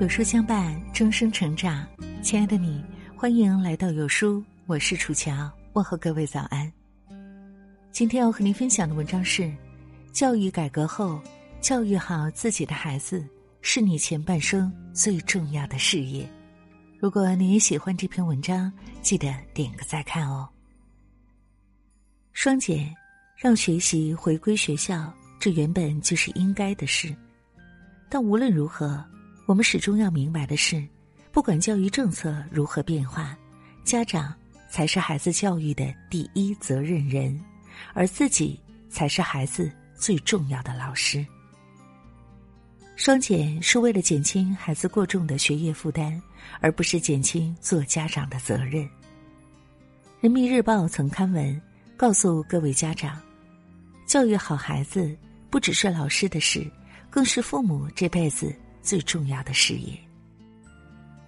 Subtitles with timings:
[0.00, 1.86] 有书相伴，终生成长。
[2.22, 2.82] 亲爱的你，
[3.14, 6.72] 欢迎来到有书，我是楚乔，问候各位早安。
[7.90, 9.52] 今天要和您分享的文章是：
[10.10, 11.20] 教育改革后，
[11.60, 13.22] 教育好自己的孩子
[13.60, 16.26] 是你前半生最重要的事业。
[16.98, 18.72] 如果你也喜欢这篇文章，
[19.02, 20.48] 记得点个再看哦。
[22.32, 22.90] 双减，
[23.36, 27.14] 让学习回归学校，这原本就是应该的事。
[28.08, 29.04] 但无论如何。
[29.50, 30.80] 我们始终要明白的是，
[31.32, 33.36] 不管教育政策如何变化，
[33.82, 34.32] 家长
[34.68, 37.36] 才是孩子教育的第一责任人，
[37.92, 41.26] 而自己才是孩子最重要的老师。
[42.94, 46.22] 双减是为了减轻孩子过重的学业负担，
[46.60, 48.88] 而不是减轻做家长的责任。
[50.20, 51.60] 人民日报曾刊文
[51.96, 53.20] 告诉各位家长，
[54.06, 55.12] 教育好孩子
[55.50, 56.64] 不只是老师的事，
[57.10, 58.54] 更是父母这辈子。
[58.82, 59.92] 最重要的事业。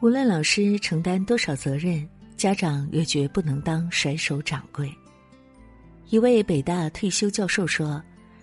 [0.01, 4.93] 无论老师承担多少责任，家长也绝不能当甩手掌柜。
[6.09, 8.03] 一位北大退休教授说：“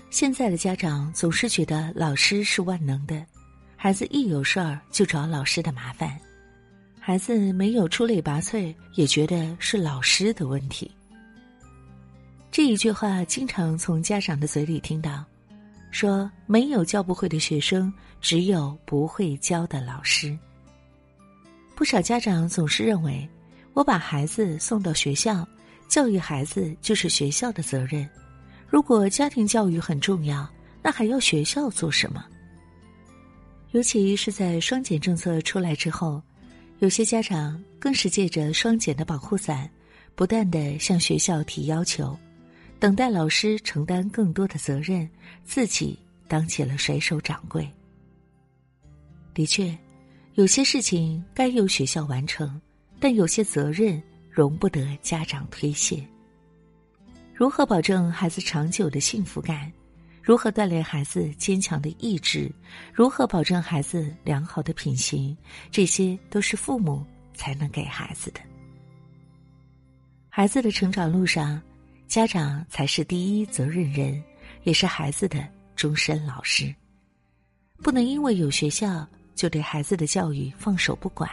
[0.09, 3.25] 现在的家长总是觉得老师是万能的，
[3.75, 6.17] 孩子一有事儿就找老师的麻烦，
[6.99, 10.89] 孩子没有出类拔萃，也觉得是老师的问题。”
[12.49, 15.23] 这一句话经常从家长的嘴里听到。
[15.91, 20.37] 说没有教不会的学生，只有不会教的老师。
[21.75, 23.27] 不少家长总是认为，
[23.73, 25.47] 我把孩子送到学校，
[25.87, 28.07] 教育孩子就是学校的责任。
[28.67, 30.47] 如果家庭教育很重要，
[30.83, 32.23] 那还要学校做什么？
[33.71, 36.21] 尤其是在双减政策出来之后，
[36.79, 39.69] 有些家长更是借着双减的保护伞，
[40.15, 42.17] 不断的向学校提要求。
[42.80, 45.08] 等待老师承担更多的责任，
[45.44, 45.99] 自己
[46.30, 47.69] 当起了甩手掌柜。
[49.33, 49.77] 的确，
[50.35, 52.59] 有些事情该由学校完成，
[52.97, 54.01] 但有些责任
[54.31, 56.01] 容不得家长推卸。
[57.34, 59.69] 如何保证孩子长久的幸福感？
[60.23, 62.50] 如何锻炼孩子坚强的意志？
[62.94, 65.35] 如何保证孩子良好的品行？
[65.69, 68.40] 这些都是父母才能给孩子的。
[70.29, 71.61] 孩子的成长路上。
[72.09, 74.20] 家长才是第一责任人，
[74.64, 76.74] 也是孩子的终身老师。
[77.84, 81.30] 不能因为有学校就对孩子的教育放手不管。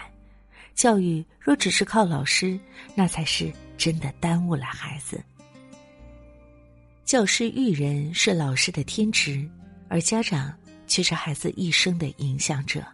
[0.75, 2.61] 教育若只是靠老师，
[2.95, 5.19] 那才是真的耽误了孩子。
[7.07, 9.49] 教师育人是老师的天职，
[9.89, 10.55] 而家长
[10.87, 12.85] 却是孩子一生的影响者。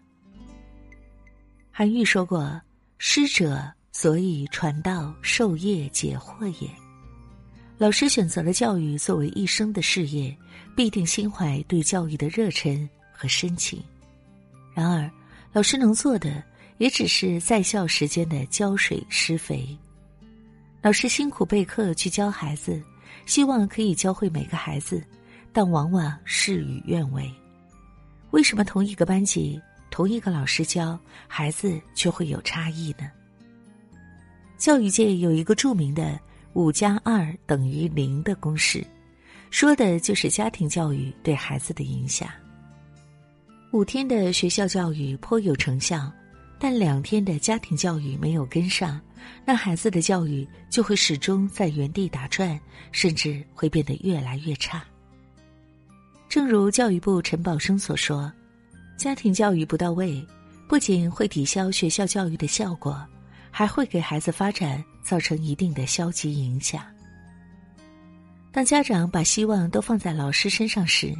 [1.73, 2.63] 韩愈说过
[2.97, 6.71] ：“师者，所以传道授业解惑也。”
[7.79, 10.37] 老师选择了教育作为一生的事业，
[10.77, 13.83] 必定心怀对教育的热忱和深情。
[14.73, 15.11] 然而，
[15.53, 16.43] 老师能做的
[16.79, 19.77] 也只是在校时间的浇水施肥。
[20.81, 22.81] 老师辛苦备课去教孩子，
[23.27, 25.03] 希望可以教会每个孩子，
[25.53, 27.29] 但往往事与愿违。
[28.31, 29.61] 为什么同一个班级、
[29.91, 30.97] 同一个老师教
[31.27, 33.11] 孩子却会有差异呢？
[34.57, 36.17] 教育界有一个著名的。
[36.55, 38.85] 五加二等于零的公式，
[39.51, 42.29] 说的就是家庭教育对孩子的影响。
[43.71, 46.13] 五天的学校教育颇有成效，
[46.59, 49.01] 但两天的家庭教育没有跟上，
[49.47, 54.85] 那孩子的教育就会始终在原地打转，甚至会变得越来越差。
[56.29, 58.31] 正如教育部陈宝生所说，
[58.99, 60.23] 家庭教育不到位，
[60.69, 63.03] 不仅会抵消学校教育的效果。
[63.55, 66.85] 还会给孩子发展造成一定的消极影响。
[68.51, 71.15] 当家长把希望都放在老师身上时，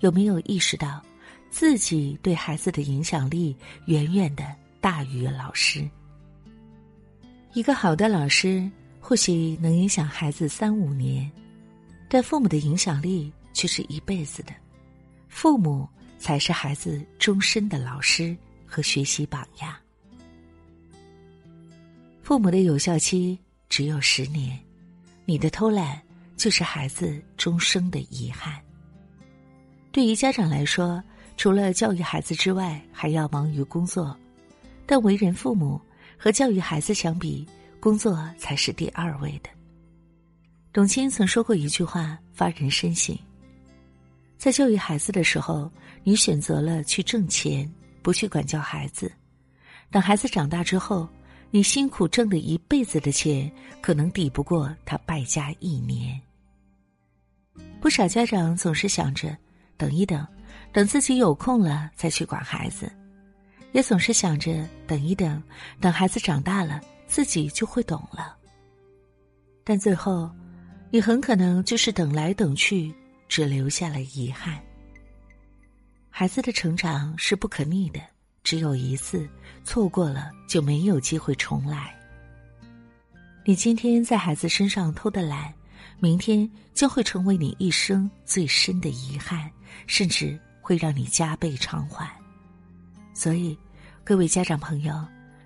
[0.00, 1.02] 有没有意识到
[1.50, 4.44] 自己对孩子的影响力远远的
[4.80, 5.88] 大于老师？
[7.54, 8.70] 一个好的老师
[9.00, 11.30] 或许能影响孩子三五年，
[12.08, 14.52] 但父母的影响力却是一辈子的。
[15.28, 15.88] 父母
[16.18, 18.36] 才是孩子终身的老师
[18.66, 19.74] 和学习榜样。
[22.26, 23.38] 父母的有效期
[23.68, 24.58] 只有十年，
[25.26, 26.02] 你的偷懒
[26.36, 28.60] 就是孩子终生的遗憾。
[29.92, 31.00] 对于家长来说，
[31.36, 34.18] 除了教育孩子之外，还要忙于工作，
[34.86, 35.80] 但为人父母
[36.18, 37.46] 和教育孩子相比，
[37.78, 39.48] 工作才是第二位的。
[40.72, 43.16] 董卿曾说过一句话，发人深省：
[44.36, 45.70] 在教育孩子的时候，
[46.02, 49.08] 你选择了去挣钱，不去管教孩子；
[49.92, 51.08] 等孩子长大之后，
[51.50, 53.50] 你辛苦挣的一辈子的钱，
[53.80, 56.20] 可能抵不过他败家一年。
[57.80, 59.36] 不少家长总是想着，
[59.76, 60.26] 等一等，
[60.72, 62.90] 等自己有空了再去管孩子。
[63.72, 65.42] 也总是想着等一等，
[65.80, 68.36] 等孩子长大了，自己就会懂了。
[69.62, 70.30] 但最后，
[70.90, 72.94] 你很可能就是等来等去，
[73.28, 74.58] 只留下了遗憾。
[76.08, 78.00] 孩子的成长是不可逆的，
[78.46, 79.28] 只有一次，
[79.64, 81.92] 错过了就没有机会重来。
[83.44, 85.52] 你今天在孩子身上偷的懒，
[85.98, 89.50] 明天将会成为你一生最深的遗憾，
[89.88, 92.08] 甚至会让你加倍偿还。
[93.14, 93.58] 所以，
[94.04, 94.94] 各位家长朋友，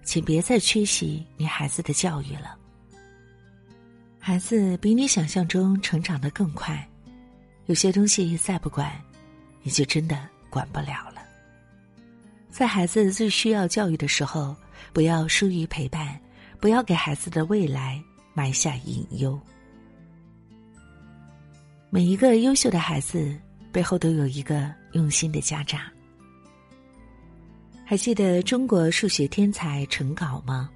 [0.04, 2.54] 请别再缺席你孩子的教育了。
[4.18, 6.86] 孩子比你想象中成长的更快，
[7.64, 8.92] 有些东西再不管，
[9.62, 11.09] 你就真的管不了。
[12.50, 14.54] 在孩子最需要教育的时候，
[14.92, 16.18] 不要疏于陪伴，
[16.58, 18.02] 不要给孩子的未来
[18.34, 19.40] 埋下隐忧。
[21.88, 23.34] 每一个优秀的孩子
[23.72, 25.80] 背后都有一个用心的家长。
[27.84, 30.70] 还记得中国数学天才陈镐吗？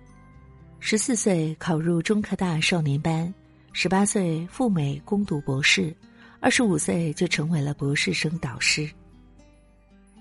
[0.81, 3.33] 十四岁考入中科大少年班，
[3.73, 5.95] 十八岁赴美攻读博士，
[6.41, 8.89] 二十五岁就成为了博士生导师。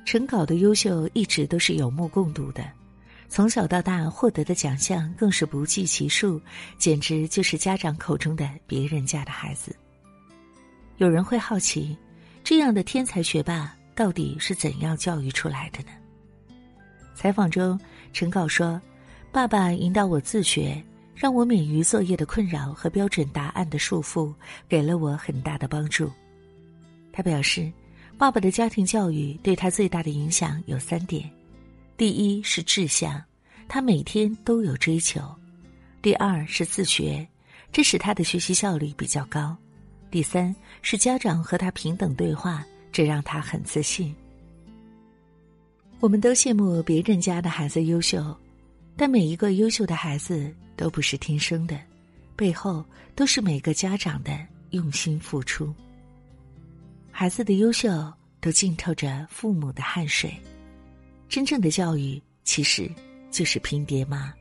[0.05, 2.63] 陈稿的优秀一直都是有目共睹的，
[3.29, 6.41] 从小到大获得的奖项更是不计其数，
[6.77, 9.75] 简直就是家长口中的别人家的孩子。
[10.97, 11.97] 有人会好奇，
[12.43, 15.91] 这样的天才学霸到底是怎样教育出来的呢？
[17.15, 17.79] 采访中，
[18.11, 18.81] 陈稿说。
[19.31, 20.79] 爸爸引导我自学，
[21.15, 24.31] 让我免于作业的困扰和标准答案的束缚，
[24.69, 26.07] 给了我很大的帮助。
[27.11, 27.71] 他表示，
[28.17, 31.29] 爸爸的家庭教育对他最大的影响有三点：
[31.97, 33.21] 第一是志向，
[33.67, 35.21] 他每天都有追求；
[36.01, 37.27] 第二是自学，
[37.71, 39.55] 这使他的学习效率比较高；
[40.09, 44.15] 第三是家长和他平等对话，这让他很自信。
[45.99, 48.35] 我们都羡慕别人家的孩子优秀。
[48.95, 51.79] 但每一个优秀的孩子都不是天生的，
[52.35, 52.85] 背后
[53.15, 54.37] 都是每个家长的
[54.69, 55.73] 用心付出。
[57.15, 58.11] 孩子的优秀
[58.41, 60.35] 都浸透着父母的汗水，
[61.29, 62.91] 真正的教育其实
[63.29, 64.33] 就是拼爹妈。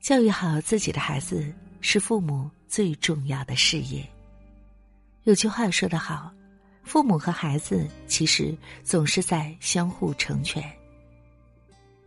[0.00, 4.04] 教育好自己的孩子是父母最重要的事业。
[5.22, 6.32] 有句话说得好，
[6.82, 8.52] 父母和孩子其实
[8.82, 10.60] 总是在相互成全。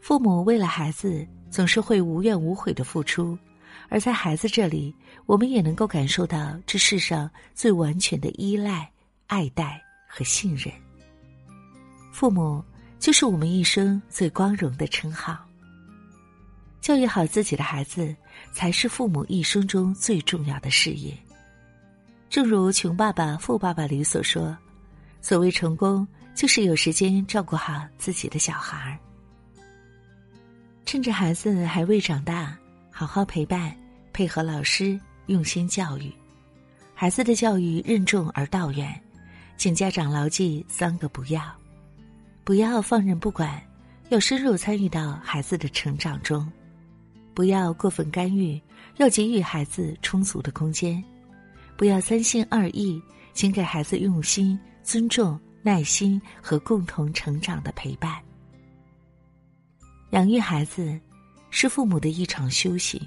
[0.01, 3.39] 父母为了孩子总是会无怨无悔的付出，
[3.89, 4.95] 而在孩子这里，
[5.25, 8.89] 我们也能够感受到这世上最完全的依赖、
[9.27, 10.71] 爱戴和信任。
[12.11, 12.63] 父母
[12.99, 15.37] 就是我们一生最光荣的称号。
[16.81, 18.15] 教育好自己的孩子，
[18.53, 21.17] 才是父母一生中最重要的事业。
[22.29, 24.55] 正如《穷爸爸富爸爸》里所说
[25.19, 28.97] ：“所谓成功，就是有时间照顾好自己的小孩儿。”
[30.85, 32.57] 趁着孩子还未长大，
[32.89, 33.75] 好好陪伴，
[34.13, 36.11] 配合老师，用心教育。
[36.93, 38.99] 孩子的教育任重而道远，
[39.57, 41.41] 请家长牢记三个不要：
[42.43, 43.61] 不要放任不管，
[44.09, 46.45] 要深入参与到孩子的成长中；
[47.33, 48.61] 不要过分干预，
[48.97, 51.01] 要给予孩子充足的空间；
[51.77, 53.01] 不要三心二意，
[53.33, 58.21] 请给孩子用心、尊重、耐心和共同成长的陪伴。
[60.09, 60.99] 养育孩子，
[61.49, 62.99] 是父母的一场修行。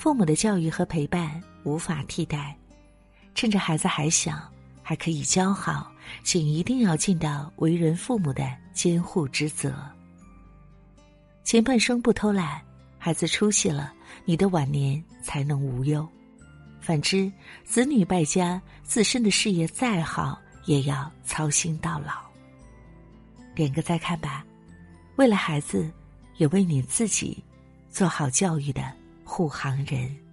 [0.00, 2.56] 父母的教育和陪伴无法替代。
[3.34, 4.50] 趁着孩子还小，
[4.82, 5.92] 还可以教好，
[6.24, 9.74] 请一定要尽到为人父母的监护之责。
[11.44, 12.62] 前半生不偷懒，
[12.98, 13.92] 孩子出息了，
[14.24, 16.08] 你的晚年才能无忧。
[16.80, 17.30] 反之，
[17.62, 22.14] 子女败家，自身的事业再好，也要操心到老。
[23.54, 24.46] 点个再看吧。
[25.16, 25.92] 为了孩子，
[26.38, 27.44] 也为你自己，
[27.90, 28.90] 做好教育的
[29.30, 30.29] 护航人。